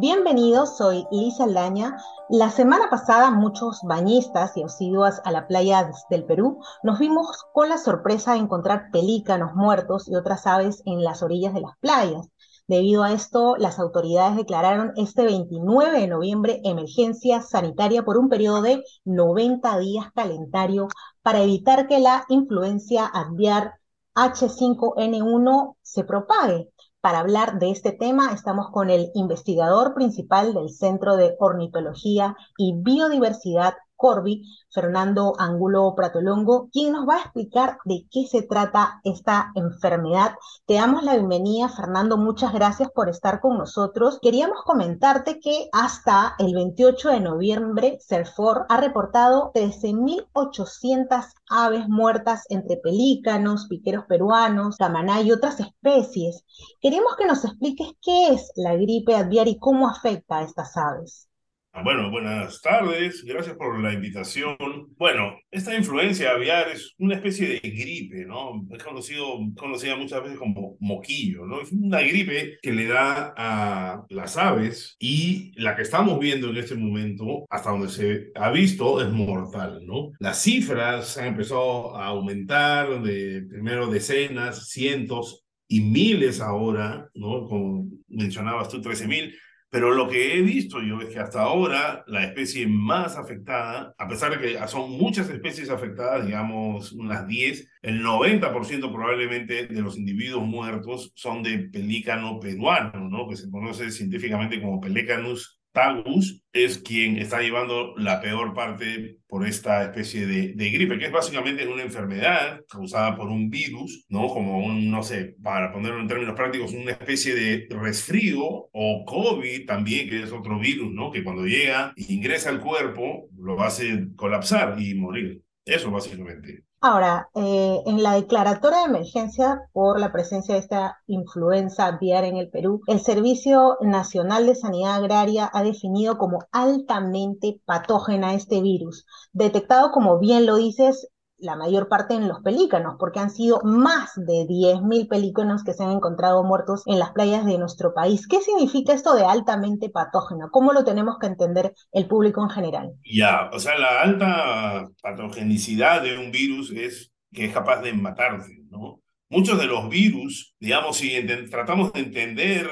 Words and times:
Bienvenidos, 0.00 0.76
soy 0.76 1.06
Lisa 1.12 1.44
Aldaña. 1.44 1.96
La 2.28 2.50
semana 2.50 2.90
pasada 2.90 3.30
muchos 3.30 3.80
bañistas 3.84 4.56
y 4.56 4.62
asiduas 4.64 5.22
a 5.24 5.30
la 5.30 5.46
playa 5.46 5.88
del 6.10 6.24
Perú 6.24 6.58
nos 6.82 6.98
vimos 6.98 7.44
con 7.52 7.68
la 7.68 7.78
sorpresa 7.78 8.32
de 8.32 8.40
encontrar 8.40 8.90
pelícanos 8.90 9.54
muertos 9.54 10.08
y 10.08 10.16
otras 10.16 10.48
aves 10.48 10.82
en 10.84 11.04
las 11.04 11.22
orillas 11.22 11.54
de 11.54 11.60
las 11.60 11.78
playas. 11.78 12.26
Debido 12.66 13.04
a 13.04 13.12
esto, 13.12 13.54
las 13.56 13.78
autoridades 13.78 14.36
declararon 14.36 14.92
este 14.96 15.24
29 15.24 16.00
de 16.00 16.08
noviembre 16.08 16.60
emergencia 16.64 17.40
sanitaria 17.40 18.04
por 18.04 18.18
un 18.18 18.28
periodo 18.28 18.62
de 18.62 18.82
90 19.04 19.78
días 19.78 20.06
calendario 20.12 20.88
para 21.22 21.42
evitar 21.42 21.86
que 21.86 22.00
la 22.00 22.24
influencia 22.28 23.06
aviar 23.06 23.74
H5N1 24.16 25.76
se 25.82 26.02
propague. 26.02 26.73
Para 27.04 27.18
hablar 27.18 27.58
de 27.58 27.70
este 27.70 27.92
tema 27.92 28.32
estamos 28.32 28.70
con 28.70 28.88
el 28.88 29.10
investigador 29.12 29.92
principal 29.92 30.54
del 30.54 30.70
Centro 30.70 31.16
de 31.16 31.36
Ornitología 31.38 32.34
y 32.56 32.80
Biodiversidad 32.82 33.74
Corby, 33.96 34.44
Fernando 34.70 35.34
Angulo 35.38 35.94
Pratolongo, 35.94 36.68
quien 36.72 36.92
nos 36.92 37.08
va 37.08 37.16
a 37.16 37.20
explicar 37.20 37.78
de 37.84 38.06
qué 38.10 38.26
se 38.26 38.42
trata 38.42 39.00
esta 39.04 39.50
enfermedad. 39.54 40.32
Te 40.66 40.74
damos 40.74 41.02
la 41.02 41.14
bienvenida, 41.14 41.68
Fernando. 41.68 42.16
Muchas 42.16 42.52
gracias 42.52 42.90
por 42.90 43.08
estar 43.08 43.40
con 43.40 43.58
nosotros. 43.58 44.18
Queríamos 44.20 44.62
comentarte 44.64 45.40
que 45.40 45.68
hasta 45.72 46.34
el 46.38 46.54
28 46.54 47.10
de 47.10 47.20
noviembre, 47.20 47.98
CERFOR 48.06 48.66
ha 48.68 48.76
reportado 48.80 49.52
13.800 49.54 51.32
aves 51.48 51.88
muertas 51.88 52.44
entre 52.48 52.76
pelícanos, 52.76 53.66
piqueros 53.68 54.04
peruanos, 54.06 54.76
camaná 54.76 55.20
y 55.22 55.32
otras 55.32 55.60
especies. 55.60 56.44
Queremos 56.80 57.16
que 57.16 57.26
nos 57.26 57.44
expliques 57.44 57.92
qué 58.00 58.28
es 58.34 58.52
la 58.56 58.74
gripe 58.74 59.14
aviar 59.14 59.48
y 59.48 59.58
cómo 59.58 59.88
afecta 59.88 60.38
a 60.38 60.42
estas 60.42 60.76
aves. 60.76 61.28
Ah, 61.76 61.82
bueno, 61.82 62.08
buenas 62.08 62.62
tardes, 62.62 63.24
gracias 63.24 63.56
por 63.56 63.80
la 63.80 63.92
invitación. 63.92 64.56
Bueno, 64.96 65.36
esta 65.50 65.76
influencia 65.76 66.30
aviar 66.30 66.68
es 66.68 66.94
una 66.98 67.16
especie 67.16 67.48
de 67.48 67.58
gripe, 67.58 68.24
¿no? 68.26 68.64
Es 68.70 68.80
conocido, 68.80 69.40
conocida 69.56 69.96
muchas 69.96 70.22
veces 70.22 70.38
como 70.38 70.76
moquillo, 70.78 71.44
¿no? 71.46 71.60
Es 71.60 71.72
una 71.72 72.00
gripe 72.00 72.58
que 72.62 72.72
le 72.72 72.86
da 72.86 73.34
a 73.36 74.04
las 74.10 74.36
aves 74.36 74.94
y 75.00 75.50
la 75.60 75.74
que 75.74 75.82
estamos 75.82 76.20
viendo 76.20 76.50
en 76.50 76.58
este 76.58 76.76
momento, 76.76 77.44
hasta 77.50 77.70
donde 77.70 77.88
se 77.88 78.30
ha 78.36 78.52
visto, 78.52 79.02
es 79.02 79.10
mortal, 79.10 79.80
¿no? 79.84 80.12
Las 80.20 80.40
cifras 80.40 81.18
han 81.18 81.26
empezado 81.26 81.96
a 81.96 82.06
aumentar 82.06 83.02
de 83.02 83.46
primero 83.50 83.88
decenas, 83.88 84.68
cientos 84.68 85.44
y 85.66 85.80
miles 85.80 86.40
ahora, 86.40 87.10
¿no? 87.14 87.48
Como 87.48 87.88
mencionabas 88.06 88.68
tú, 88.68 88.80
13 88.80 89.08
mil 89.08 89.34
pero 89.74 89.92
lo 89.92 90.08
que 90.08 90.36
he 90.36 90.40
visto 90.40 90.80
yo 90.80 91.00
es 91.00 91.08
que 91.08 91.18
hasta 91.18 91.42
ahora 91.42 92.04
la 92.06 92.22
especie 92.22 92.64
más 92.68 93.16
afectada, 93.16 93.92
a 93.98 94.06
pesar 94.06 94.30
de 94.30 94.38
que 94.38 94.68
son 94.68 94.92
muchas 94.92 95.28
especies 95.28 95.68
afectadas, 95.68 96.24
digamos 96.24 96.92
unas 96.92 97.26
10, 97.26 97.68
el 97.82 98.00
90% 98.00 98.92
probablemente 98.92 99.66
de 99.66 99.82
los 99.82 99.98
individuos 99.98 100.46
muertos 100.46 101.10
son 101.16 101.42
de 101.42 101.58
pelícano 101.58 102.38
peruano, 102.38 103.08
¿no? 103.08 103.26
que 103.28 103.34
se 103.34 103.50
conoce 103.50 103.90
científicamente 103.90 104.62
como 104.62 104.80
Pelecanus 104.80 105.60
Tagus 105.74 106.40
es 106.52 106.78
quien 106.78 107.18
está 107.18 107.40
llevando 107.40 107.94
la 107.96 108.20
peor 108.20 108.54
parte 108.54 109.18
por 109.26 109.44
esta 109.44 109.82
especie 109.82 110.24
de, 110.24 110.70
gripe, 110.70 110.98
que 110.98 111.06
es 111.06 111.12
básicamente 111.12 111.66
una 111.66 111.82
enfermedad 111.82 112.60
causada 112.70 113.16
por 113.16 113.28
un 113.28 113.50
virus, 113.50 114.06
¿no? 114.08 114.28
Como 114.28 114.64
un, 114.64 114.88
no 114.88 115.02
sé, 115.02 115.34
para 115.42 115.72
ponerlo 115.72 116.00
en 116.00 116.06
términos 116.06 116.36
prácticos, 116.36 116.72
una 116.72 116.92
especie 116.92 117.34
de 117.34 117.66
resfrío 117.70 118.38
o 118.40 119.04
COVID 119.04 119.66
también, 119.66 120.08
que 120.08 120.22
es 120.22 120.30
otro 120.30 120.60
virus, 120.60 120.92
¿no? 120.92 121.10
Que 121.10 121.24
cuando 121.24 121.44
llega 121.44 121.92
ingresa 121.96 122.50
al 122.50 122.60
cuerpo, 122.60 123.28
lo 123.36 123.60
hace 123.60 124.06
colapsar 124.14 124.80
y 124.80 124.94
morir. 124.94 125.42
Eso 125.64 125.90
básicamente. 125.90 126.62
Ahora, 126.86 127.30
eh, 127.34 127.82
en 127.86 128.02
la 128.02 128.12
declaratoria 128.12 128.80
de 128.80 128.84
emergencia 128.84 129.70
por 129.72 129.98
la 129.98 130.12
presencia 130.12 130.52
de 130.54 130.60
esta 130.60 130.98
influenza 131.06 131.86
aviar 131.86 132.24
en 132.24 132.36
el 132.36 132.50
Perú, 132.50 132.82
el 132.88 133.00
Servicio 133.00 133.78
Nacional 133.80 134.44
de 134.44 134.54
Sanidad 134.54 134.96
Agraria 134.96 135.50
ha 135.50 135.62
definido 135.62 136.18
como 136.18 136.40
altamente 136.52 137.58
patógena 137.64 138.34
este 138.34 138.60
virus, 138.60 139.06
detectado, 139.32 139.92
como 139.92 140.18
bien 140.18 140.44
lo 140.44 140.56
dices, 140.56 141.08
la 141.44 141.56
mayor 141.56 141.88
parte 141.88 142.14
en 142.14 142.26
los 142.26 142.40
pelícanos, 142.40 142.96
porque 142.98 143.20
han 143.20 143.30
sido 143.30 143.60
más 143.62 144.12
de 144.16 144.46
10.000 144.46 145.08
pelícanos 145.08 145.62
que 145.62 145.74
se 145.74 145.84
han 145.84 145.92
encontrado 145.92 146.42
muertos 146.42 146.82
en 146.86 146.98
las 146.98 147.12
playas 147.12 147.44
de 147.44 147.58
nuestro 147.58 147.94
país. 147.94 148.26
¿Qué 148.26 148.40
significa 148.40 148.92
esto 148.92 149.14
de 149.14 149.24
altamente 149.24 149.90
patógeno? 149.90 150.48
¿Cómo 150.50 150.72
lo 150.72 150.84
tenemos 150.84 151.18
que 151.18 151.26
entender 151.26 151.74
el 151.92 152.06
público 152.06 152.42
en 152.42 152.50
general? 152.50 152.92
Ya, 153.04 153.50
o 153.52 153.58
sea, 153.58 153.78
la 153.78 154.00
alta 154.00 154.88
patogenicidad 155.02 156.02
de 156.02 156.18
un 156.18 156.32
virus 156.32 156.70
es 156.72 157.12
que 157.32 157.46
es 157.46 157.52
capaz 157.52 157.82
de 157.82 157.92
matarse, 157.92 158.62
¿no? 158.70 159.00
Muchos 159.28 159.58
de 159.58 159.66
los 159.66 159.88
virus, 159.88 160.54
digamos, 160.60 160.96
si 160.96 161.10
tratamos 161.50 161.92
de 161.92 162.00
entender, 162.00 162.70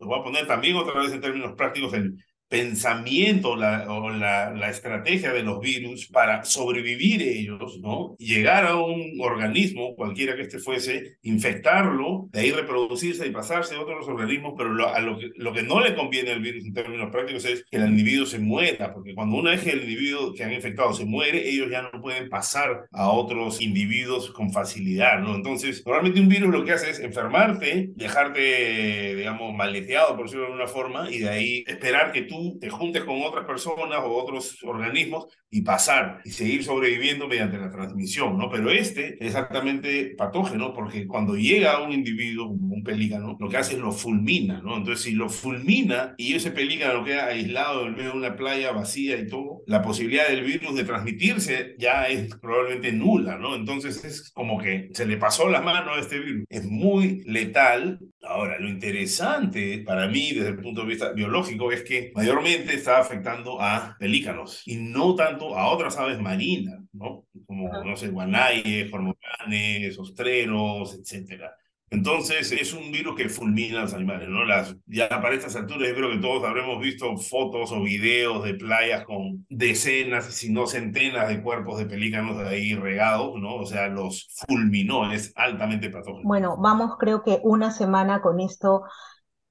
lo 0.00 0.06
voy 0.06 0.20
a 0.20 0.22
poner 0.22 0.46
también 0.46 0.76
otra 0.76 1.00
vez 1.00 1.12
en 1.12 1.20
términos 1.20 1.54
prácticos, 1.56 1.92
el, 1.94 2.16
pensamiento 2.48 3.56
la, 3.56 3.86
o 3.90 4.10
la, 4.10 4.50
la, 4.50 4.70
estrategia 4.70 5.32
de 5.32 5.42
los 5.42 5.60
virus 5.60 6.06
para 6.06 6.44
sobrevivir 6.44 7.22
ellos, 7.22 7.78
¿no? 7.80 8.16
Llegar 8.18 8.66
a 8.66 8.76
un 8.76 9.18
organismo, 9.20 9.94
cualquiera 9.96 10.36
que 10.36 10.42
este 10.42 10.58
fuese, 10.58 11.16
infectarlo, 11.22 12.28
de 12.32 12.40
ahí 12.40 12.52
reproducirse 12.52 13.26
y 13.26 13.30
pasarse 13.30 13.74
a 13.74 13.80
otros 13.80 14.06
organismos, 14.06 14.54
pero 14.56 14.72
lo, 14.72 14.88
a 14.88 15.00
lo, 15.00 15.18
que, 15.18 15.30
lo 15.36 15.52
que 15.52 15.62
no 15.62 15.80
le 15.80 15.94
conviene 15.94 16.32
al 16.32 16.40
virus 16.40 16.64
en 16.64 16.74
términos 16.74 17.10
prácticos 17.10 17.44
es 17.44 17.64
que 17.70 17.76
el 17.76 17.88
individuo 17.88 18.26
se 18.26 18.38
muera, 18.38 18.92
porque 18.92 19.14
cuando 19.14 19.36
una 19.36 19.50
vez 19.50 19.62
que 19.62 19.70
el 19.70 19.82
individuo 19.82 20.32
que 20.34 20.44
han 20.44 20.52
infectado 20.52 20.92
se 20.92 21.06
muere, 21.06 21.48
ellos 21.48 21.70
ya 21.70 21.82
no 21.82 22.00
pueden 22.00 22.28
pasar 22.28 22.86
a 22.92 23.08
otros 23.08 23.60
individuos 23.60 24.30
con 24.30 24.52
facilidad, 24.52 25.18
¿no? 25.20 25.34
Entonces, 25.34 25.82
normalmente 25.84 26.20
un 26.20 26.28
virus 26.28 26.52
lo 26.52 26.64
que 26.64 26.72
hace 26.72 26.90
es 26.90 27.00
enfermarte, 27.00 27.90
dejarte, 27.94 29.16
digamos, 29.16 29.54
maleteado, 29.54 30.14
por 30.14 30.26
decirlo 30.26 30.44
de 30.44 30.52
alguna 30.52 30.68
forma, 30.68 31.10
y 31.10 31.18
de 31.18 31.28
ahí 31.28 31.64
esperar 31.66 32.12
que 32.12 32.22
tú 32.22 32.33
te 32.60 32.70
juntes 32.70 33.04
con 33.04 33.22
otras 33.22 33.44
personas 33.44 34.00
o 34.04 34.14
otros 34.14 34.58
organismos 34.64 35.26
y 35.50 35.62
pasar 35.62 36.20
y 36.24 36.30
seguir 36.30 36.64
sobreviviendo 36.64 37.28
mediante 37.28 37.58
la 37.58 37.70
transmisión, 37.70 38.36
¿no? 38.36 38.50
Pero 38.50 38.70
este 38.70 39.14
es 39.20 39.28
exactamente 39.28 40.14
patógeno 40.16 40.72
porque 40.72 41.06
cuando 41.06 41.36
llega 41.36 41.74
a 41.74 41.82
un 41.82 41.92
individuo, 41.92 42.48
un 42.48 42.82
pelícano, 42.82 43.36
lo 43.38 43.48
que 43.48 43.56
hace 43.56 43.74
es 43.74 43.80
lo 43.80 43.92
fulmina, 43.92 44.60
¿no? 44.62 44.76
Entonces, 44.76 45.04
si 45.04 45.12
lo 45.12 45.28
fulmina 45.28 46.14
y 46.16 46.34
ese 46.34 46.50
pelícano 46.50 47.04
queda 47.04 47.26
aislado 47.26 47.86
en 47.86 47.94
medio 47.94 48.12
de 48.12 48.18
una 48.18 48.36
playa 48.36 48.72
vacía 48.72 49.18
y 49.18 49.26
todo, 49.26 49.62
la 49.66 49.82
posibilidad 49.82 50.28
del 50.28 50.44
virus 50.44 50.74
de 50.74 50.84
transmitirse 50.84 51.74
ya 51.78 52.08
es 52.08 52.34
probablemente 52.36 52.92
nula, 52.92 53.38
¿no? 53.38 53.54
Entonces, 53.54 54.04
es 54.04 54.30
como 54.32 54.58
que 54.58 54.90
se 54.92 55.06
le 55.06 55.16
pasó 55.16 55.48
la 55.48 55.60
mano 55.60 55.94
a 55.94 56.00
este 56.00 56.18
virus. 56.18 56.44
Es 56.48 56.64
muy 56.64 57.22
letal. 57.26 57.98
Ahora, 58.26 58.58
lo 58.58 58.68
interesante 58.68 59.78
para 59.78 60.08
mí 60.08 60.32
desde 60.32 60.50
el 60.50 60.60
punto 60.60 60.82
de 60.82 60.88
vista 60.88 61.12
biológico 61.12 61.70
es 61.72 61.82
que 61.82 62.12
mayormente 62.14 62.74
está 62.74 62.98
afectando 62.98 63.60
a 63.60 63.96
pelícanos 63.98 64.62
y 64.66 64.76
no 64.76 65.14
tanto 65.14 65.56
a 65.56 65.70
otras 65.70 65.96
aves 65.98 66.20
marinas, 66.20 66.80
¿no? 66.92 67.26
Como, 67.46 67.84
no 67.84 67.96
sé, 67.96 68.08
guanayes, 68.08 68.90
cormoranes, 68.90 69.98
ostreros, 69.98 70.94
etcétera. 70.94 71.54
Entonces 71.94 72.50
es 72.50 72.74
un 72.74 72.90
virus 72.90 73.14
que 73.14 73.28
fulmina 73.28 73.78
a 73.78 73.82
los 73.82 73.94
animales, 73.94 74.28
¿no? 74.28 74.44
Las, 74.44 74.74
ya 74.86 75.08
para 75.08 75.32
estas 75.32 75.54
alturas 75.54 75.88
yo 75.88 75.94
creo 75.94 76.10
que 76.10 76.18
todos 76.18 76.42
habremos 76.42 76.80
visto 76.80 77.16
fotos 77.16 77.70
o 77.70 77.80
videos 77.80 78.42
de 78.42 78.54
playas 78.54 79.04
con 79.04 79.46
decenas, 79.48 80.24
si 80.24 80.52
no 80.52 80.66
centenas 80.66 81.28
de 81.28 81.40
cuerpos 81.40 81.78
de 81.78 81.86
pelícanos 81.86 82.36
ahí 82.38 82.74
regados, 82.74 83.40
¿no? 83.40 83.54
O 83.54 83.66
sea, 83.66 83.86
los 83.86 84.28
fulminó, 84.48 85.12
es 85.12 85.32
altamente 85.36 85.88
patógeno. 85.88 86.22
Bueno, 86.24 86.56
vamos 86.58 86.96
creo 86.98 87.22
que 87.22 87.38
una 87.44 87.70
semana 87.70 88.20
con 88.20 88.40
esto 88.40 88.82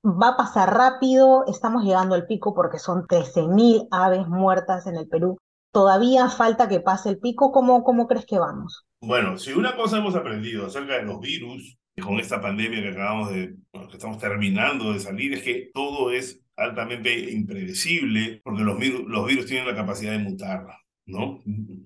va 0.03 0.29
a 0.29 0.37
pasar 0.37 0.73
rápido, 0.73 1.45
estamos 1.47 1.85
llegando 1.85 2.13
al 2.13 2.27
pico 2.27 2.53
porque 2.53 2.77
son 2.77 3.07
13.000 3.07 3.87
aves 3.89 4.27
muertas 4.27 4.85
en 4.85 4.97
el 4.97 5.07
Perú. 5.07 5.37
Todavía 5.71 6.27
falta 6.27 6.67
que 6.67 6.81
pase 6.81 7.07
el 7.09 7.19
pico, 7.19 7.53
¿cómo, 7.53 7.85
cómo 7.85 8.05
crees 8.05 8.25
que 8.25 8.37
vamos? 8.37 8.85
Bueno, 8.99 9.37
si 9.37 9.53
una 9.53 9.77
cosa 9.77 9.97
hemos 9.97 10.15
aprendido 10.15 10.65
acerca 10.65 10.95
de 10.95 11.03
los 11.03 11.21
virus, 11.21 11.77
con 12.01 12.19
esta 12.19 12.41
pandemia 12.41 12.81
que 12.81 12.89
acabamos 12.89 13.31
de, 13.31 13.55
que 13.71 13.93
estamos 13.93 14.17
terminando 14.17 14.93
de 14.93 14.99
salir, 14.99 15.33
es 15.33 15.43
que 15.43 15.69
todo 15.73 16.11
es 16.11 16.41
altamente 16.55 17.31
impredecible 17.31 18.41
porque 18.43 18.63
los 18.63 18.79
virus, 18.79 19.03
los 19.07 19.27
virus 19.27 19.45
tienen 19.45 19.67
la 19.67 19.75
capacidad 19.75 20.11
de 20.11 20.19
mutar. 20.19 20.65
¿no? 21.05 21.41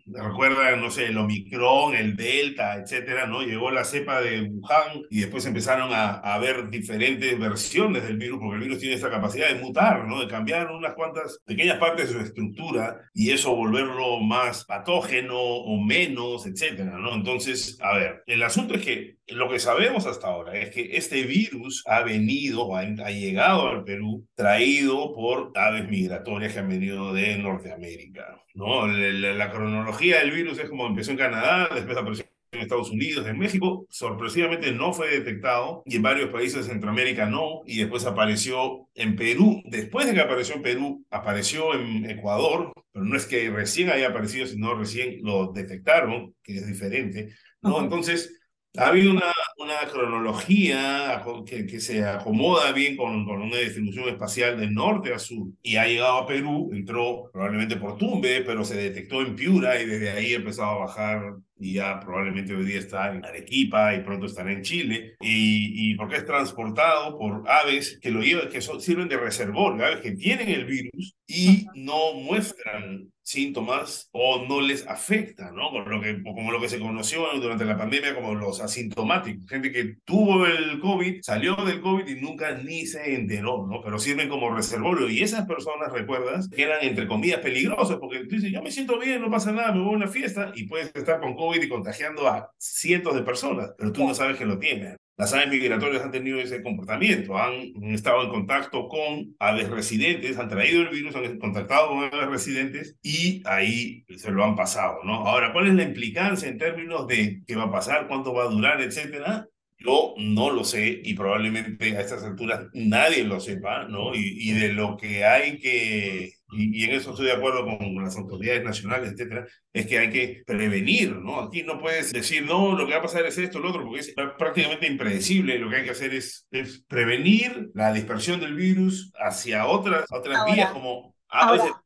Recuerdan, 0.06 0.80
no 0.80 0.92
sé, 0.92 1.08
el 1.08 1.18
Omicron, 1.18 1.96
el 1.96 2.16
Delta, 2.16 2.76
etcétera, 2.76 3.26
¿no? 3.26 3.42
Llegó 3.42 3.72
la 3.72 3.84
cepa 3.84 4.22
de 4.22 4.44
Wuhan 4.44 5.02
y 5.10 5.22
después 5.22 5.46
empezaron 5.46 5.92
a, 5.92 6.18
a 6.18 6.38
ver 6.38 6.70
diferentes 6.70 7.38
versiones 7.40 8.04
del 8.04 8.18
virus, 8.18 8.40
porque 8.40 8.58
el 8.58 8.64
virus 8.64 8.80
tiene 8.80 8.96
esa 8.96 9.10
capacidad 9.10 9.48
de 9.48 9.60
mutar, 9.60 10.08
¿no? 10.08 10.22
De 10.22 10.28
cambiar 10.28 10.72
unas 10.72 10.94
cuantas 10.94 11.40
pequeñas 11.46 11.80
partes 11.80 12.08
de 12.08 12.14
su 12.14 12.20
estructura 12.20 13.02
y 13.14 13.32
eso 13.32 13.56
volverlo 13.56 14.20
más 14.20 14.66
patógeno 14.66 15.40
o 15.40 15.82
menos, 15.84 16.46
etcétera, 16.46 16.98
¿no? 17.00 17.16
Entonces, 17.16 17.80
a 17.82 17.98
ver, 17.98 18.24
el 18.28 18.44
asunto 18.44 18.76
es 18.76 18.86
que 18.86 19.17
lo 19.28 19.50
que 19.50 19.60
sabemos 19.60 20.06
hasta 20.06 20.28
ahora 20.28 20.56
es 20.56 20.70
que 20.70 20.96
este 20.98 21.24
virus 21.24 21.84
ha 21.86 22.02
venido, 22.02 22.76
ha, 22.76 22.82
ha 22.82 23.12
llegado 23.12 23.68
al 23.68 23.84
Perú 23.84 24.26
traído 24.36 25.14
por 25.14 25.52
aves 25.56 25.90
migratorias 25.90 26.54
que 26.54 26.60
han 26.60 26.70
venido 26.70 27.14
de 27.14 27.38
Norteamérica. 27.38 28.42
¿no? 28.54 28.88
La, 28.88 29.34
la, 29.34 29.52
cronología 29.52 30.20
del 30.20 30.32
virus 30.32 30.60
es 30.60 30.70
como 30.70 30.88
empezó 30.88 31.12
en 31.12 31.18
Canadá, 31.18 31.70
después 31.74 31.98
apareció 31.98 32.26
en 32.52 32.62
Estados 32.62 32.90
Unidos, 32.90 33.28
en 33.28 33.38
México, 33.38 33.86
sorpresivamente 33.90 34.72
no 34.72 34.94
fue 34.94 35.10
detectado 35.10 35.84
y 35.86 35.98
en 35.98 36.02
varios 36.02 36.30
países 36.30 36.66
de 36.66 36.72
Centroamérica 36.72 37.26
no, 37.26 37.62
y 37.66 37.80
después 37.80 38.06
apareció 38.06 38.88
en 38.96 39.16
Perú. 39.16 39.62
Después 39.66 40.08
de 40.08 40.14
que 40.14 40.22
apareció 40.22 40.56
en 40.56 40.62
Perú, 40.62 41.06
apareció 41.10 41.74
en 41.74 42.10
Ecuador, 42.10 42.72
pero 42.92 43.06
no 43.06 43.18
es 43.18 43.26
que 43.26 43.50
recién 43.50 43.90
haya 43.90 44.10
aparecido, 44.10 44.48
sino 44.48 44.74
recién 44.76 45.20
lo 45.22 45.52
detectaron, 45.52 46.34
que 46.42 46.56
es 46.56 46.68
diferente, 46.68 47.30
¿no? 47.62 47.82
Entonces, 47.82 48.34
ha 48.76 48.88
habido 48.88 49.12
una, 49.12 49.34
una 49.58 49.92
cronología 49.92 51.24
que, 51.46 51.66
que, 51.66 51.80
se 51.80 52.06
acomoda 52.06 52.72
bien 52.72 52.96
con, 52.96 53.26
con, 53.26 53.42
una 53.42 53.58
distribución 53.58 54.10
espacial 54.10 54.60
de 54.60 54.70
norte 54.70 55.14
a 55.14 55.20
sur 55.20 55.48
y 55.64 55.78
ha 55.78 55.88
llegado 55.88 56.18
a 56.18 56.28
Perú, 56.28 56.70
entró 56.74 57.30
probablemente 57.32 57.78
por 57.78 57.98
Tumbe, 57.98 58.42
pero 58.42 58.64
se 58.64 58.76
detectó 58.76 59.22
en 59.22 59.36
Piura 59.36 59.82
y 59.82 59.86
desde 59.86 60.12
ahí 60.12 60.34
empezó 60.34 60.64
a 60.64 60.78
bajar 60.78 61.38
y 61.60 61.74
ya 61.74 62.00
probablemente 62.00 62.56
hoy 62.56 62.66
día 62.66 62.80
está 62.80 63.14
en 63.14 63.26
Arequipa 63.26 63.96
y 63.96 64.02
pronto 64.02 64.26
estará 64.26 64.52
en 64.52 64.62
Chile, 64.62 65.16
y, 65.20 65.92
y 65.92 65.96
porque 65.96 66.18
es 66.18 66.26
transportado 66.26 67.18
por 67.18 67.50
aves 67.50 68.00
que 68.02 68.12
lo 68.12 68.22
llevan, 68.22 68.50
que 68.50 68.62
son, 68.62 68.82
sirven 68.82 69.08
de 69.08 69.18
reservorio, 69.18 69.86
aves 69.86 70.02
que 70.02 70.12
tienen 70.12 70.50
el 70.50 70.66
virus 70.66 71.16
y 71.28 71.66
no 71.76 72.14
muestran 72.14 73.12
síntomas 73.28 74.08
o 74.14 74.46
no 74.48 74.62
les 74.62 74.88
afecta, 74.88 75.52
¿no? 75.52 75.70
Como 75.70 75.90
lo 75.90 76.02
que, 76.02 76.24
como 76.24 76.50
lo 76.50 76.62
que 76.62 76.70
se 76.70 76.80
conoció 76.80 77.28
durante 77.42 77.66
la 77.66 77.78
pandemia 77.78 78.16
como 78.16 78.34
los 78.34 78.62
asintomáticos, 78.62 79.50
gente 79.50 79.72
que 79.74 79.98
tuvo 80.06 80.46
el 80.46 80.80
COVID, 80.80 81.20
salió 81.22 81.58
del 81.58 81.82
COVID 81.82 82.08
y 82.08 82.22
nunca 82.22 82.54
ni 82.54 82.86
se 82.86 83.16
enteró, 83.16 83.68
¿no? 83.68 83.82
Pero 83.82 84.00
sirven 84.00 84.30
como 84.30 84.56
reservorio 84.56 85.10
y 85.10 85.22
esas 85.22 85.46
personas, 85.46 85.92
recuerdas, 85.92 86.48
que 86.48 86.64
eran 86.64 86.82
entre 86.84 87.06
comillas 87.06 87.42
peligrosas 87.42 87.98
porque 87.98 88.20
tú 88.20 88.36
dices, 88.36 88.50
yo 88.50 88.62
me 88.62 88.72
siento 88.72 88.98
bien, 88.98 89.22
no 89.22 89.30
pasa 89.30 89.52
nada, 89.52 89.74
me 89.74 89.82
voy 89.82 89.96
a 89.96 89.98
una 89.98 90.08
fiesta 90.08 90.54
y 90.56 90.64
puedes 90.64 90.96
estar 90.96 91.20
con 91.20 91.36
COVID 91.36 91.47
y 91.56 91.70
contagiando 91.70 92.28
a 92.28 92.52
cientos 92.58 93.16
de 93.16 93.24
personas, 93.24 93.72
pero 93.78 93.92
tú 93.92 94.08
no 94.08 94.14
sabes 94.14 94.38
que 94.38 94.46
lo 94.46 94.60
tienen. 94.60 94.98
Las 95.18 95.34
aves 95.34 95.50
migratorias 95.50 96.04
han 96.04 96.12
tenido 96.12 96.40
ese 96.40 96.62
comportamiento, 96.62 97.36
han 97.38 97.74
estado 97.92 98.24
en 98.24 98.30
contacto 98.30 98.88
con 98.88 99.36
aves 99.40 99.68
residentes, 99.68 100.38
han 100.38 100.48
traído 100.48 100.84
el 100.84 100.90
virus, 100.90 101.16
han 101.16 101.40
contactado 101.40 101.90
con 101.90 102.04
aves 102.04 102.30
residentes 102.30 102.98
y 103.02 103.42
ahí 103.46 104.06
se 104.16 104.30
lo 104.30 104.44
han 104.44 104.56
pasado, 104.56 105.00
¿no? 105.04 105.16
Ahora, 105.26 105.52
¿cuál 105.54 105.68
es 105.68 105.74
la 105.74 105.84
implicancia 105.84 106.48
en 106.48 106.60
términos 106.60 107.08
de 107.08 107.42
qué 107.48 107.56
va 107.56 107.64
a 107.64 107.72
pasar, 107.72 108.08
cuánto 108.08 108.32
va 108.32 108.44
a 108.44 108.50
durar, 108.50 108.80
etcétera? 108.80 109.48
Yo 109.80 110.14
no 110.18 110.52
lo 110.52 110.64
sé 110.64 111.02
y 111.04 111.16
probablemente 111.16 111.98
a 111.98 112.02
estas 112.02 112.24
alturas 112.24 112.68
nadie 112.74 113.24
lo 113.24 113.40
sepa, 113.40 113.88
¿no? 113.88 114.14
Y, 114.14 114.38
y 114.40 114.54
de 114.54 114.74
lo 114.74 114.98
que 114.98 115.26
hay 115.26 115.58
que, 115.58 116.34
y, 116.52 116.82
y, 116.82 116.86
en 116.86 116.92
eso 116.92 117.12
estoy 117.12 117.26
de 117.26 117.34
acuerdo 117.34 117.66
con 117.66 118.04
las 118.04 118.16
autoridades 118.16 118.64
nacionales, 118.64 119.12
etcétera, 119.12 119.46
es 119.74 119.86
que 119.86 120.00
hay 120.00 120.10
que 120.10 120.44
prevenir, 120.46 121.18
¿no? 121.18 121.42
Aquí 121.42 121.64
no 121.64 121.80
puedes 121.80 122.14
decir, 122.14 122.46
no, 122.46 122.76
lo 122.76 122.86
que 122.86 122.94
va 122.94 123.00
a 123.00 123.04
pasar 123.04 123.26
es 123.26 123.38
esto, 123.38 123.60
lo 123.60 123.70
otro, 123.70 123.84
porque 123.84 124.00
es 124.00 124.14
prácticamente 124.38 124.88
impredecible. 124.88 125.60
Lo 125.60 125.70
que 125.70 125.78
hay 125.78 125.84
que 125.84 125.92
hacer 125.92 126.14
es, 126.14 126.48
es 126.52 126.84
prevenir 126.88 127.70
la 127.74 127.92
dispersión 127.92 128.40
del 128.40 128.56
virus 128.56 129.12
hacia 129.20 129.66
otras, 129.66 130.06
otras 130.10 130.38
ahora, 130.38 130.54
vías 130.54 130.72
como 130.72 131.14
ahora. 131.28 131.84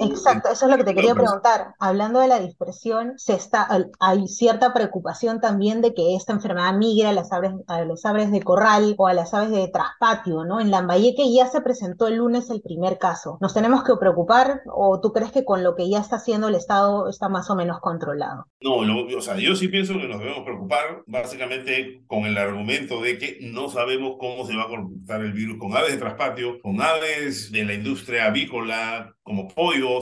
Exacto, 0.00 0.50
eso 0.50 0.66
es 0.66 0.70
lo 0.70 0.76
que 0.76 0.84
te 0.84 0.94
quería 0.94 1.14
preguntar. 1.14 1.74
Hablando 1.78 2.20
de 2.20 2.28
la 2.28 2.40
dispersión, 2.40 3.14
se 3.16 3.34
está, 3.34 3.68
hay 4.00 4.28
cierta 4.28 4.72
preocupación 4.72 5.40
también 5.40 5.80
de 5.80 5.94
que 5.94 6.16
esta 6.16 6.32
enfermedad 6.32 6.74
migre 6.74 7.08
a 7.08 7.12
las 7.12 7.32
aves, 7.32 7.52
a 7.66 7.84
las 7.84 8.04
aves 8.04 8.30
de 8.30 8.42
corral 8.42 8.94
o 8.98 9.06
a 9.06 9.14
las 9.14 9.34
aves 9.34 9.50
de 9.50 9.68
traspatio, 9.68 10.44
¿no? 10.44 10.60
En 10.60 10.70
Lambayeque 10.70 11.32
ya 11.32 11.46
se 11.46 11.60
presentó 11.60 12.08
el 12.08 12.16
lunes 12.16 12.50
el 12.50 12.62
primer 12.62 12.98
caso. 12.98 13.38
¿Nos 13.40 13.54
tenemos 13.54 13.84
que 13.84 13.96
preocupar 13.98 14.62
o 14.66 15.00
tú 15.00 15.12
crees 15.12 15.32
que 15.32 15.44
con 15.44 15.62
lo 15.62 15.74
que 15.74 15.88
ya 15.88 15.98
está 15.98 16.16
haciendo 16.16 16.48
el 16.48 16.54
Estado 16.54 17.08
está 17.08 17.28
más 17.28 17.50
o 17.50 17.56
menos 17.56 17.80
controlado? 17.80 18.46
No, 18.60 18.82
lo, 18.82 19.06
o 19.16 19.20
sea, 19.20 19.36
yo 19.36 19.54
sí 19.54 19.68
pienso 19.68 19.94
que 19.94 20.08
nos 20.08 20.18
debemos 20.18 20.44
preocupar 20.44 21.02
básicamente 21.06 22.02
con 22.06 22.24
el 22.24 22.38
argumento 22.38 23.00
de 23.00 23.18
que 23.18 23.38
no 23.42 23.68
sabemos 23.68 24.16
cómo 24.18 24.46
se 24.46 24.56
va 24.56 24.64
a 24.64 24.68
comportar 24.68 25.20
el 25.20 25.32
virus 25.32 25.58
con 25.58 25.76
aves 25.76 25.92
de 25.92 25.98
traspatio, 25.98 26.60
con 26.62 26.80
aves 26.80 27.52
de 27.52 27.64
la 27.64 27.74
industria 27.74 28.26
avícola, 28.26 29.14
como 29.22 29.48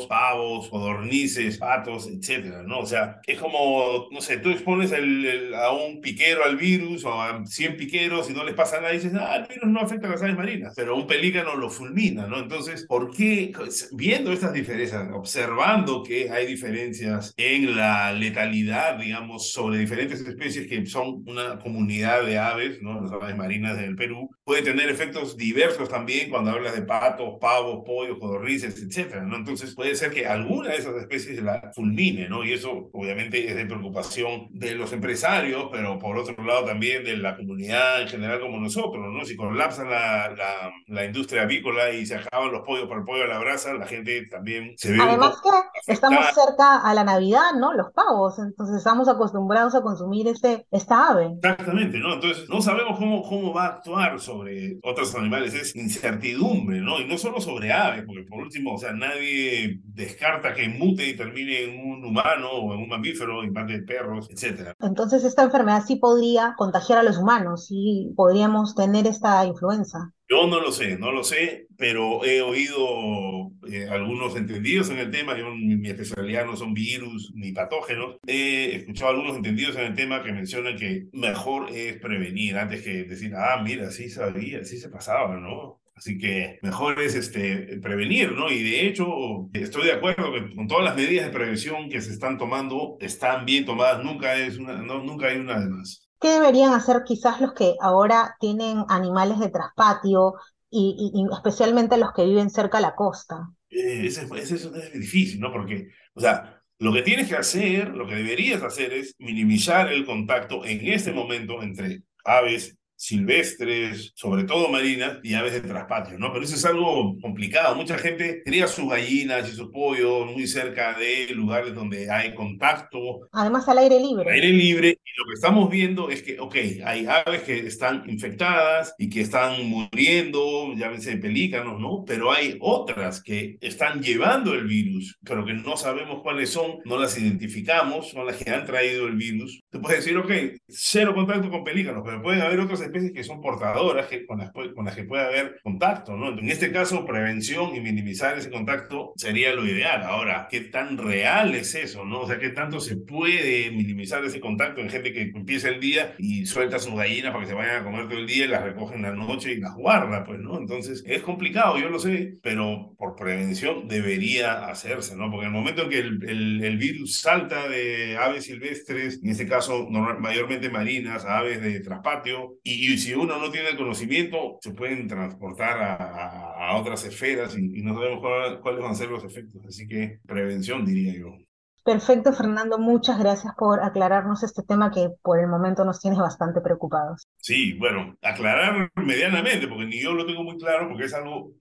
pavos, 0.06 0.69
codornices, 0.69 1.58
patos, 1.58 2.08
etcétera, 2.08 2.62
¿no? 2.62 2.81
O 2.81 2.87
sea, 2.87 3.20
es 3.26 3.38
como, 3.38 4.08
no 4.11 4.20
sé, 4.20 4.38
tú 4.38 4.50
expones 4.50 4.93
el, 4.93 5.25
el, 5.26 5.55
a 5.55 5.73
un 5.73 6.00
piquero 6.00 6.44
al 6.44 6.56
virus 6.56 7.05
o 7.05 7.20
a 7.20 7.44
100 7.44 7.76
piqueros 7.76 8.31
y 8.31 8.32
no 8.32 8.44
les 8.44 8.55
pasa 8.55 8.81
nada 8.81 8.93
y 8.93 8.99
dices, 8.99 9.12
ah, 9.14 9.37
el 9.37 9.46
virus 9.46 9.70
no 9.70 9.81
afecta 9.81 10.08
a 10.08 10.11
las 10.11 10.23
aves 10.23 10.37
marinas, 10.37 10.73
pero 10.76 10.96
un 10.96 11.06
pelícano 11.06 11.56
lo 11.56 11.70
fulmina, 11.70 12.26
¿no? 12.26 12.38
Entonces, 12.38 12.87
¿por 12.87 13.14
qué, 13.14 13.52
viendo 13.93 14.32
estas 14.32 14.52
diferencias, 14.52 15.08
observando 15.12 16.02
que 16.02 16.31
hay 16.31 16.46
diferencias 16.46 17.34
en 17.37 17.76
la 17.76 18.12
letalidad, 18.12 18.99
digamos, 18.99 19.52
sobre 19.52 19.79
diferentes 19.79 20.20
especies 20.20 20.67
que 20.67 20.84
son 20.87 21.25
una 21.26 21.58
comunidad 21.58 22.25
de 22.25 22.38
aves, 22.38 22.82
¿no? 22.82 23.00
Las 23.00 23.12
aves 23.12 23.37
marinas 23.37 23.76
del 23.76 23.96
Perú, 23.96 24.31
puede 24.44 24.62
tener 24.62 24.88
efectos 24.88 25.37
diversos 25.37 25.88
también 25.88 26.31
cuando 26.31 26.50
hablas 26.50 26.75
de 26.75 26.82
patos, 26.82 27.38
pavos, 27.40 27.82
pollos, 27.84 28.19
codornices, 28.19 28.81
etcétera. 28.82 29.23
¿no? 29.23 29.37
Entonces 29.37 29.72
puede 29.75 29.95
ser 29.95 30.11
que 30.11 30.27
alguna 30.27 30.71
de 30.71 30.77
esas 30.77 30.97
especies 30.97 31.43
la 31.43 31.71
fulmine, 31.75 32.29
¿no? 32.29 32.45
Y 32.45 32.53
eso 32.53 32.91
obviamente 32.93 33.49
es 33.49 33.57
de 33.57 33.67
preocupación 33.67 34.49
de 34.51 34.75
los 34.75 34.93
empresarios, 34.93 35.69
pero 35.71 35.99
por 35.99 36.17
otro 36.19 36.43
lado 36.45 36.65
también 36.65 37.05
de 37.05 37.17
la 37.17 37.37
comunidad 37.37 38.03
en 38.03 38.09
general 38.09 38.41
como 38.41 38.59
nosotros, 38.59 39.05
¿no? 39.13 39.25
Si 39.25 39.37
colapsa 39.37 39.85
la, 39.85 40.31
la, 40.31 40.73
la 40.87 41.05
industria 41.05 41.43
avícola 41.43 41.91
y 41.91 42.07
se 42.07 42.17
acaban 42.17 42.53
los 42.53 42.63
pollos 42.63 42.89
para 42.89 43.01
el 43.01 43.07
pollo 43.07 43.25
a 43.25 43.29
la 43.29 43.39
brasa, 43.39 43.75
la 43.75 43.87
gente 43.87 44.27
también 44.27 44.75
se 44.77 44.93
ve... 44.93 44.99
Además 45.01 45.41
que 45.43 45.93
estamos 45.93 46.25
cerca 46.35 46.79
a 46.79 46.95
la 46.95 47.05
Navidad, 47.05 47.53
¿no? 47.57 47.73
Los 47.75 47.93
pavos, 47.93 48.39
entonces 48.39 48.77
estamos 48.77 49.09
acostumbrados 49.09 49.75
a 49.75 49.83
consumir 49.83 50.29
este, 50.29 50.67
esta 50.71 51.11
ave. 51.11 51.31
Exactamente, 51.37 51.99
¿no? 51.99 52.15
Entonces 52.15 52.49
no 52.49 52.61
sabemos 52.63 52.99
cómo, 52.99 53.23
cómo 53.23 53.53
va 53.53 53.65
a 53.65 53.69
actuar 53.69 54.19
sobre 54.21 54.79
otros 54.83 55.15
animales, 55.15 55.55
es 55.55 55.75
incertidumbre, 55.75 56.81
¿no? 56.81 57.01
Y 57.01 57.07
no 57.07 57.19
solo 57.19 57.41
sobre 57.41 57.73
aves, 57.73 58.05
porque 58.07 58.23
por 58.23 58.43
último, 58.43 58.75
o 58.75 58.79
sea, 58.79 58.93
nadie 58.93 59.52
descarta 59.85 60.55
que 60.55 60.69
mute 60.69 61.09
y 61.09 61.17
termine 61.17 61.63
en 61.63 61.81
un 61.81 62.05
humano 62.05 62.51
o 62.51 62.75
en 62.75 62.81
un 62.81 62.89
mamífero, 62.89 63.43
en 63.43 63.53
parte 63.53 63.75
de 63.75 63.83
perros, 63.83 64.29
etc. 64.31 64.73
Entonces 64.81 65.25
esta 65.25 65.43
enfermedad 65.43 65.85
sí 65.87 65.97
podría 65.97 66.55
contagiar 66.57 66.99
a 66.99 67.03
los 67.03 67.19
humanos, 67.19 67.67
sí 67.67 68.13
podríamos 68.17 68.75
tener 68.75 69.06
esta 69.06 69.44
influenza. 69.47 70.13
Yo 70.29 70.47
no 70.47 70.61
lo 70.61 70.73
sé, 70.73 70.97
no 70.97 71.13
lo 71.13 71.25
sé, 71.25 71.67
pero 71.77 72.25
he 72.25 72.41
oído 72.41 73.53
eh, 73.71 73.87
algunos 73.91 74.35
entendidos 74.35 74.89
en 74.89 74.99
el 74.99 75.11
tema, 75.11 75.37
yo 75.37 75.51
mi 75.55 75.91
especialidad 75.91 76.47
no 76.47 76.56
son 76.56 76.73
virus 76.73 77.32
ni 77.35 77.53
patógenos, 77.53 78.17
he 78.27 78.77
escuchado 78.77 79.11
algunos 79.11 79.37
entendidos 79.37 79.77
en 79.77 79.82
el 79.82 79.94
tema 79.94 80.23
que 80.23 80.32
mencionan 80.32 80.77
que 80.79 81.09
mejor 81.13 81.69
es 81.71 81.99
prevenir 81.99 82.56
antes 82.56 82.81
que 82.81 83.05
decir, 83.05 83.35
ah, 83.37 83.61
mira, 83.63 83.91
sí 83.91 84.09
sabía, 84.09 84.65
sí 84.65 84.79
se 84.79 84.89
pasaba, 84.89 85.37
¿no? 85.37 85.81
Así 86.03 86.19
que 86.19 86.59
mejor 86.63 87.01
es 87.01 87.15
este, 87.15 87.79
prevenir, 87.81 88.32
¿no? 88.32 88.51
Y 88.51 88.61
de 88.61 88.89
hecho, 88.89 89.06
estoy 89.53 89.85
de 89.85 89.93
acuerdo 89.93 90.32
que 90.32 90.53
con 90.53 90.67
todas 90.67 90.82
las 90.85 90.97
medidas 90.97 91.27
de 91.27 91.32
prevención 91.32 91.89
que 91.89 92.01
se 92.01 92.11
están 92.11 92.39
tomando, 92.39 92.97
están 93.01 93.44
bien 93.44 93.65
tomadas, 93.65 94.03
nunca, 94.03 94.35
es 94.35 94.59
una, 94.59 94.82
no, 94.82 95.01
nunca 95.05 95.29
hay 95.29 95.39
una 95.39 95.61
de 95.61 95.69
más. 95.69 96.09
¿Qué 96.21 96.31
deberían 96.31 96.73
hacer 96.73 97.05
quizás 97.06 97.41
los 97.41 97.53
que 97.55 97.77
ahora 97.81 98.35
tienen 98.41 98.85
animales 98.89 99.39
de 99.39 99.51
traspatio 99.51 100.35
y, 100.71 101.13
y, 101.15 101.21
y 101.21 101.32
especialmente 101.32 101.97
los 101.99 102.13
que 102.13 102.25
viven 102.25 102.51
cerca 102.51 102.79
a 102.79 102.81
la 102.81 102.97
costa? 102.97 103.51
Eh, 103.71 104.06
ese, 104.06 104.27
ese, 104.37 104.56
eso 104.56 104.75
es 104.75 104.93
difícil, 104.94 105.39
¿no? 105.39 105.53
Porque, 105.53 105.87
o 106.15 106.21
sea, 106.21 106.61
lo 106.81 106.93
que 106.93 107.03
tienes 107.03 107.29
que 107.29 107.37
hacer, 107.37 107.91
lo 107.91 108.09
que 108.09 108.17
deberías 108.17 108.61
hacer 108.65 108.93
es 108.93 109.15
minimizar 109.21 109.93
el 109.93 110.05
contacto 110.05 110.65
en 110.65 110.85
este 110.85 111.13
momento 111.13 111.63
entre 111.63 112.03
aves 112.25 112.77
silvestres, 113.03 114.13
sobre 114.15 114.44
todo 114.44 114.69
marinas, 114.69 115.19
y 115.25 115.35
aves 115.35 115.55
de 115.55 115.61
traspatio, 115.61 116.17
¿no? 116.21 116.32
Pero 116.32 116.44
eso 116.44 116.55
es 116.55 116.65
algo 116.65 117.17
complicado. 117.21 117.75
Mucha 117.75 117.99
gente 117.99 118.43
cría 118.44 118.69
sus 118.69 118.89
gallinas 118.89 119.49
y 119.51 119.56
sus 119.56 119.71
pollos 119.71 120.31
muy 120.31 120.47
cerca 120.47 120.97
de 120.97 121.35
lugares 121.35 121.75
donde 121.75 122.09
hay 122.09 122.32
contacto. 122.32 122.99
Además 123.32 123.69
al 123.69 123.79
aire 123.79 123.99
libre. 123.99 124.31
Al 124.31 124.35
aire 124.35 124.51
libre. 124.51 124.89
Y 124.91 125.19
lo 125.19 125.27
que 125.27 125.35
estamos 125.35 125.69
viendo 125.69 126.11
es 126.11 126.23
que, 126.23 126.39
ok, 126.39 126.55
hay 126.85 127.06
aves 127.06 127.43
que 127.43 127.67
están 127.67 128.09
infectadas 128.09 128.94
y 128.97 129.11
que 129.11 129.23
están 129.23 129.69
muriendo, 129.69 130.73
llámense 130.77 131.17
pelícanos, 131.17 131.81
¿no? 131.81 132.05
Pero 132.06 132.31
hay 132.31 132.56
otras 132.61 133.21
que 133.21 133.56
están 133.61 134.01
llevando 134.01 134.55
el 134.55 134.65
virus, 134.65 135.19
pero 135.25 135.44
que 135.44 135.55
no 135.55 135.77
sabemos 135.77 136.23
cuáles 136.23 136.51
son, 136.51 136.79
no 136.85 136.99
las 136.99 137.19
identificamos, 137.19 138.11
son 138.11 138.27
las 138.27 138.37
que 138.37 138.51
han 138.51 138.65
traído 138.65 139.09
el 139.09 139.17
virus. 139.17 139.61
Tú 139.71 139.81
puedes 139.81 140.05
decir, 140.05 140.17
ok, 140.17 140.31
cero 140.69 141.15
contacto 141.17 141.51
con 141.51 141.65
pelícanos, 141.65 142.03
pero 142.05 142.23
pueden 142.23 142.43
haber 142.43 142.61
otras 142.61 142.81
especies 142.81 142.92
que 142.93 143.25
son 143.25 143.41
portadoras 143.41 144.06
que, 144.06 144.27
con, 144.27 144.39
las, 144.39 144.53
con 144.53 144.84
las 144.84 144.94
que 144.94 145.05
puede 145.05 145.25
haber 145.25 145.61
contacto, 145.63 146.17
¿no? 146.17 146.39
En 146.39 146.49
este 146.49 146.72
caso, 146.72 147.05
prevención 147.05 147.75
y 147.75 147.81
minimizar 147.81 148.37
ese 148.37 148.51
contacto 148.51 149.13
sería 149.17 149.55
lo 149.55 149.67
ideal. 149.67 150.03
Ahora, 150.03 150.49
¿qué 150.51 150.61
tan 150.61 150.99
real 150.99 151.55
es 151.55 151.75
eso, 151.75 152.05
no? 152.05 152.20
O 152.20 152.27
sea, 152.27 152.39
¿qué 152.39 152.51
tanto 152.51 152.81
se 152.81 152.96
puede 152.96 153.70
minimizar 153.70 154.25
ese 154.25 154.41
contacto 154.41 154.81
en 154.81 154.91
gente 154.91 155.13
que 155.13 155.22
empieza 155.22 155.69
el 155.69 155.81
día 155.81 156.15
y 156.19 156.46
suelta 156.46 156.79
sus 156.79 156.94
gallinas 156.94 157.32
para 157.32 157.44
que 157.44 157.51
se 157.51 157.55
vayan 157.55 157.82
a 157.82 157.84
comer 157.84 158.08
todo 158.08 158.19
el 158.19 158.27
día 158.27 158.44
y 158.44 158.49
las 158.49 158.63
recogen 158.63 159.05
en 159.05 159.19
la 159.19 159.25
noche 159.25 159.53
y 159.53 159.61
las 159.61 159.75
guarda, 159.75 160.25
pues, 160.25 160.41
¿no? 160.41 160.58
Entonces, 160.58 161.03
es 161.06 161.22
complicado, 161.22 161.79
yo 161.79 161.89
lo 161.89 161.99
sé, 161.99 162.39
pero 162.43 162.94
por 162.99 163.17
prevención 163.17 163.89
debería 163.89 164.67
hacerse, 164.67 165.17
¿no? 165.17 165.31
Porque 165.31 165.46
en 165.46 165.55
el 165.55 165.58
momento 165.58 165.82
en 165.82 165.91
que 165.91 165.99
el, 165.99 166.29
el, 166.29 166.65
el 166.65 166.77
virus 166.79 167.20
salta 167.20 167.69
de 167.69 168.17
aves 168.17 168.44
silvestres, 168.44 169.20
en 169.22 169.31
este 169.31 169.46
caso 169.46 169.89
mayormente 169.89 170.70
marinas, 170.70 171.25
aves 171.25 171.61
de 171.61 171.81
traspatio, 171.81 172.58
y, 172.63 172.81
y, 172.82 172.98
si 172.98 173.15
uno 173.15 173.39
no 173.39 173.51
tiene 173.51 173.70
el 173.70 173.77
conocimiento, 173.77 174.58
se 174.60 174.72
pueden 174.72 175.06
transportar 175.06 175.79
a, 175.79 176.69
a, 176.69 176.77
otras 176.77 177.05
esferas 177.05 177.56
y, 177.56 177.82
no 177.82 177.94
sabemos 177.94 178.20
cuál, 178.20 178.60
cuáles 178.60 178.82
van 178.82 178.91
a 178.93 178.94
ser 178.94 179.08
los 179.08 179.24
efectos. 179.24 179.65
Así 179.67 179.86
que 179.86 180.19
prevención, 180.27 180.84
diría 180.84 181.15
yo. 181.15 181.36
Perfecto, 181.84 182.32
Fernando. 182.32 182.79
Muchas 182.79 183.19
gracias 183.19 183.53
por 183.58 183.82
aclararnos 183.82 184.44
este 184.44 184.62
tema 184.62 184.93
que 184.93 185.08
por 185.20 185.41
el 185.41 185.48
momento 185.48 185.84
nos 185.84 185.98
tiene 186.01 186.17
bastante 186.17 186.60
preocupados. 186.60 187.27
Sí, 187.39 187.72
bueno, 187.72 188.17
aclarar 188.22 188.93
medianamente, 188.94 189.67
porque 189.67 189.86
ni 189.86 190.01
yo 190.01 190.12
lo 190.12 190.24
tengo 190.24 190.44
muy 190.44 190.56
claro, 190.58 190.89
porque 190.89 191.06
es 191.06 191.15
algo 191.15 191.55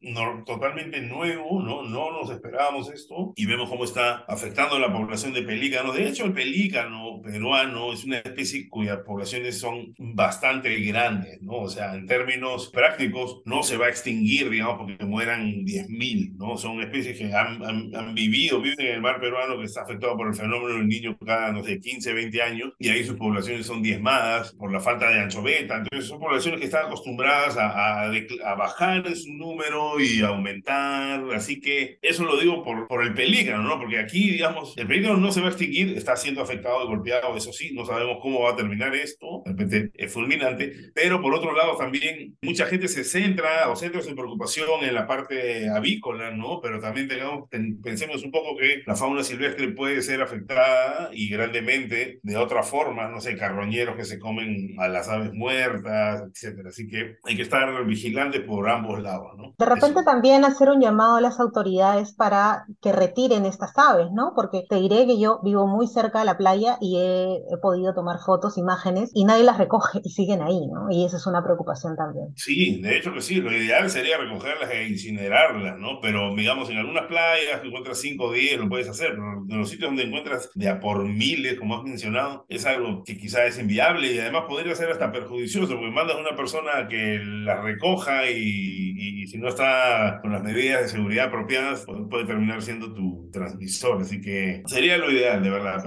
totalmente 0.45 1.01
nuevo, 1.01 1.63
¿no? 1.63 1.81
No 1.81 2.11
nos 2.11 2.29
esperábamos 2.29 2.91
esto 2.91 3.33
y 3.35 3.47
vemos 3.47 3.67
cómo 3.67 3.83
está 3.83 4.23
afectando 4.27 4.75
a 4.75 4.79
la 4.79 4.93
población 4.93 5.33
de 5.33 5.41
pelícanos. 5.41 5.95
De 5.95 6.07
hecho, 6.07 6.25
el 6.25 6.33
pelícano 6.33 7.19
peruano 7.23 7.91
es 7.91 8.03
una 8.03 8.17
especie 8.17 8.69
cuyas 8.69 8.99
poblaciones 8.99 9.59
son 9.59 9.95
bastante 9.97 10.79
grandes, 10.81 11.41
¿no? 11.41 11.61
O 11.61 11.69
sea, 11.69 11.95
en 11.95 12.05
términos 12.05 12.69
prácticos, 12.69 13.41
no 13.45 13.63
se 13.63 13.77
va 13.77 13.87
a 13.87 13.89
extinguir, 13.89 14.51
digamos, 14.51 14.77
porque 14.77 15.03
mueran 15.03 15.65
10.000, 15.65 16.35
¿no? 16.37 16.57
Son 16.57 16.79
especies 16.79 17.17
que 17.17 17.33
han, 17.33 17.63
han, 17.65 17.95
han 17.95 18.13
vivido, 18.13 18.61
viven 18.61 18.85
en 18.85 18.95
el 18.95 19.01
mar 19.01 19.19
peruano 19.19 19.57
que 19.57 19.65
está 19.65 19.81
afectado 19.81 20.10
por 20.17 20.27
el 20.27 20.35
fenómeno 20.35 20.77
del 20.77 20.87
niño 20.87 21.17
cada, 21.25 21.51
no 21.51 21.63
sé, 21.63 21.79
15, 21.79 22.13
20 22.13 22.41
años, 22.41 22.73
y 22.79 22.89
ahí 22.89 23.03
sus 23.03 23.17
poblaciones 23.17 23.65
son 23.65 23.81
diezmadas 23.81 24.53
por 24.53 24.71
la 24.71 24.79
falta 24.79 25.09
de 25.09 25.19
anchoveta. 25.19 25.77
Entonces 25.77 26.07
son 26.07 26.19
poblaciones 26.19 26.59
que 26.59 26.65
están 26.65 26.85
acostumbradas 26.85 27.57
a, 27.57 28.03
a, 28.03 28.11
a 28.11 28.55
bajar 28.55 29.05
en 29.05 29.15
su 29.15 29.31
número 29.33 29.99
y 29.99 30.21
aumentar. 30.21 31.23
Así 31.33 31.59
que 31.59 31.97
eso 32.01 32.23
lo 32.23 32.39
digo 32.39 32.63
por, 32.63 32.87
por 32.87 33.03
el 33.03 33.13
pelícano, 33.13 33.63
¿no? 33.63 33.79
Porque 33.79 33.99
aquí, 33.99 34.31
digamos, 34.31 34.77
el 34.77 34.87
pelícano 34.87 35.17
no 35.17 35.31
se 35.31 35.41
va 35.41 35.47
a 35.47 35.49
extinguir, 35.51 35.97
está 35.97 36.15
siendo 36.15 36.41
afectado 36.41 36.83
y 36.83 36.87
golpeado, 36.87 37.35
eso 37.35 37.53
sí, 37.53 37.71
no 37.73 37.85
sabemos 37.85 38.17
cómo 38.21 38.41
va 38.41 38.51
a 38.51 38.55
terminar 38.55 38.95
esto, 38.95 39.41
de 39.45 39.51
repente 39.51 39.91
es 39.95 40.11
fulminante, 40.11 40.91
pero 40.93 41.21
por 41.21 41.33
otro 41.33 41.55
lado 41.55 41.77
también 41.77 42.37
mucha 42.41 42.65
gente 42.65 42.87
se 42.87 43.03
centra 43.03 43.69
o 43.69 43.75
centra 43.75 44.01
su 44.01 44.15
preocupación 44.15 44.83
en 44.83 44.93
la 44.93 45.07
parte 45.07 45.69
avícola, 45.69 46.31
¿no? 46.31 46.59
Pero 46.61 46.79
también 46.79 47.07
digamos, 47.07 47.49
pensemos 47.83 48.23
un 48.23 48.31
poco 48.31 48.57
que 48.57 48.83
la 48.85 48.95
fauna 48.95 49.23
silvestre 49.23 49.69
puede 50.01 50.17
ser 50.17 50.22
afectada 50.22 51.10
y 51.13 51.29
grandemente 51.29 52.20
de 52.24 52.38
otra 52.38 52.63
forma, 52.63 53.08
no 53.08 53.22
sé, 53.22 53.38
carroñeros 53.38 53.96
que 53.96 54.05
se 54.05 54.20
comen 54.20 54.75
a 54.79 54.88
las 54.88 55.10
aves 55.10 55.31
muertas, 55.34 56.24
etcétera. 56.29 56.70
Así 56.70 56.88
que 56.88 57.17
hay 57.24 57.36
que 57.36 57.41
estar 57.41 57.86
vigilantes 57.86 58.41
por 58.41 58.70
ambos 58.70 59.01
lados, 59.01 59.34
¿no? 59.38 59.53
De 59.58 59.65
repente 59.65 60.00
Eso. 60.00 60.10
también 60.10 60.43
hacer 60.43 60.70
un 60.70 60.81
llamado 60.81 61.17
a 61.17 61.22
las 61.22 61.39
autoridades 61.39 62.13
para 62.13 62.65
que 62.81 62.91
retiren 62.91 63.46
estas 63.46 63.77
aves, 63.77 64.08
¿no? 64.12 64.34
Porque 64.36 64.63
te 64.67 64.77
diré 64.77 65.05
que 65.05 65.20
yo 65.20 65.39
vivo 65.43 65.67
muy 65.67 65.88
cerca 65.88 66.20
de 66.20 66.25
la 66.25 66.38
playa 66.38 66.77
y 66.81 66.98
he, 66.98 67.36
he 67.53 67.58
podido 67.62 67.93
tomar 67.93 68.20
fotos, 68.25 68.58
imágenes 68.58 69.12
y 69.13 69.25
nadie 69.25 69.43
las 69.43 69.58
recoge 69.58 70.01
y 70.03 70.10
siguen 70.10 70.41
ahí, 70.41 70.67
¿no? 70.67 70.88
Y 70.89 71.05
esa 71.05 71.17
es 71.17 71.27
una 71.27 71.43
preocupación 71.43 71.96
también. 71.96 72.34
Sí, 72.36 72.81
de 72.81 72.98
hecho 72.98 73.13
que 73.13 73.22
sí, 73.22 73.36
lo 73.36 73.51
ideal 73.51 73.89
sería 73.89 74.17
recogerlas 74.17 74.72
e 74.72 74.88
incinerarlas, 74.88 75.77
¿no? 75.79 76.00
Pero 76.01 76.34
digamos, 76.36 76.70
en 76.70 76.77
algunas 76.77 77.05
playas 77.05 77.63
encuentras 77.63 78.00
5 78.00 78.24
o 78.24 78.31
10, 78.31 78.60
lo 78.60 78.70
puedes 78.70 78.89
hacer, 78.89 79.12
pero 79.12 79.43
en 79.48 79.60
los 79.60 79.70
sitios 79.70 79.90
donde 79.91 80.03
encuentras 80.03 80.50
de 80.55 80.69
a 80.69 80.79
por 80.79 81.05
miles, 81.05 81.60
como 81.60 81.77
has 81.77 81.83
mencionado, 81.83 82.45
es 82.50 82.65
algo 82.65 83.03
que 83.03 83.17
quizá 83.17 83.45
es 83.45 83.60
inviable 83.60 84.13
y 84.13 84.19
además 84.19 84.43
podría 84.48 84.74
ser 84.75 84.89
hasta 84.89 85.12
perjudicioso, 85.12 85.75
porque 85.75 85.91
mandas 85.91 86.15
a 86.15 86.19
una 86.19 86.36
persona 86.36 86.88
que 86.89 87.19
la 87.24 87.62
recoja 87.62 88.29
y, 88.29 88.38
y, 88.38 89.24
y 89.24 89.27
si 89.27 89.38
no 89.38 89.50
está 89.50 90.19
con 90.21 90.31
las 90.31 90.43
medidas 90.43 90.83
de 90.83 90.89
seguridad 90.89 91.27
apropiadas, 91.27 91.86
puede, 91.86 92.05
puede, 92.05 92.25
terminar 92.25 92.62
siendo 92.62 92.93
tu 92.93 93.29
transmisor. 93.31 94.01
Así 94.01 94.21
que 94.21 94.63
sería 94.65 94.98
lo 94.98 95.12
ideal, 95.12 95.43
de 95.43 95.50
verdad. 95.50 95.86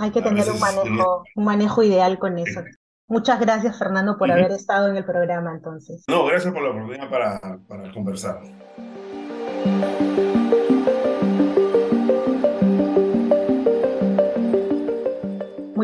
Hay 0.00 0.10
que 0.10 0.22
tener 0.22 0.48
un 0.48 0.60
manejo, 0.60 1.24
un 1.34 1.44
manejo 1.44 1.82
ideal 1.82 2.18
con 2.18 2.38
eso. 2.38 2.62
Muchas 3.06 3.38
gracias, 3.38 3.78
Fernando, 3.78 4.16
por 4.16 4.28
uh 4.28 4.32
-huh. 4.32 4.38
haber 4.38 4.52
estado 4.52 4.88
en 4.88 4.96
el 4.96 5.04
programa 5.04 5.52
entonces. 5.52 6.04
No, 6.08 6.24
gracias 6.26 6.52
por 6.52 6.62
la 6.62 6.70
oportunidad 6.70 7.10
para, 7.10 7.40
para 7.68 7.92
conversar. 7.92 8.40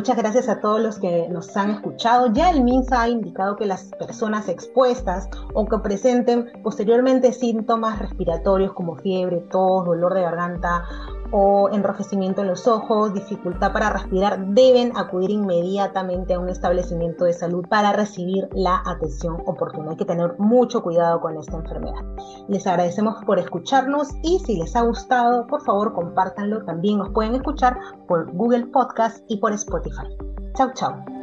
Muchas 0.00 0.16
gracias 0.16 0.48
a 0.48 0.62
todos 0.62 0.80
los 0.80 0.98
que 0.98 1.28
nos 1.28 1.54
han 1.58 1.72
escuchado. 1.72 2.32
Ya 2.32 2.48
el 2.48 2.64
MINSA 2.64 3.02
ha 3.02 3.08
indicado 3.10 3.56
que 3.56 3.66
las 3.66 3.84
personas 3.98 4.48
expuestas 4.48 5.28
o 5.52 5.66
que 5.66 5.76
presenten 5.80 6.50
posteriormente 6.62 7.34
síntomas 7.34 7.98
respiratorios 7.98 8.72
como 8.72 8.96
fiebre, 8.96 9.44
tos, 9.50 9.84
dolor 9.84 10.14
de 10.14 10.22
garganta 10.22 10.84
o 11.32 11.70
enrojecimiento 11.72 12.42
en 12.42 12.48
los 12.48 12.66
ojos, 12.66 13.14
dificultad 13.14 13.72
para 13.72 13.90
respirar, 13.90 14.46
deben 14.48 14.96
acudir 14.96 15.30
inmediatamente 15.30 16.34
a 16.34 16.38
un 16.38 16.48
establecimiento 16.48 17.24
de 17.24 17.32
salud 17.32 17.64
para 17.68 17.92
recibir 17.92 18.48
la 18.52 18.82
atención 18.86 19.42
oportuna. 19.46 19.90
Hay 19.92 19.96
que 19.96 20.04
tener 20.04 20.38
mucho 20.38 20.82
cuidado 20.82 21.20
con 21.20 21.36
esta 21.36 21.56
enfermedad. 21.56 22.02
Les 22.48 22.66
agradecemos 22.66 23.24
por 23.24 23.38
escucharnos 23.38 24.08
y 24.22 24.38
si 24.40 24.56
les 24.56 24.74
ha 24.76 24.82
gustado, 24.82 25.46
por 25.46 25.62
favor 25.62 25.92
compártanlo. 25.92 26.64
También 26.64 26.98
nos 26.98 27.10
pueden 27.10 27.34
escuchar 27.34 27.76
por 28.06 28.30
Google 28.32 28.66
Podcast 28.66 29.24
y 29.28 29.38
por 29.38 29.52
Spotify. 29.52 30.08
Chau, 30.54 30.72
chau. 30.74 31.19